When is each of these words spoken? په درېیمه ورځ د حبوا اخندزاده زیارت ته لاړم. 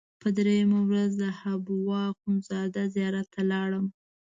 په 0.21 0.27
درېیمه 0.37 0.79
ورځ 0.89 1.11
د 1.21 1.23
حبوا 1.39 1.99
اخندزاده 2.13 2.83
زیارت 2.95 3.27
ته 3.33 3.41
لاړم. 3.51 3.85